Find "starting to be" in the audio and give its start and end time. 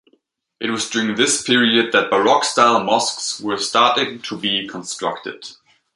3.59-4.67